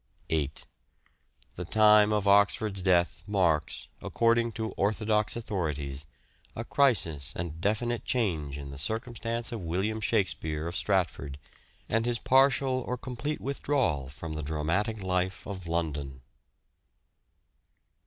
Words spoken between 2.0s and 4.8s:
of Oxford's death marks, according to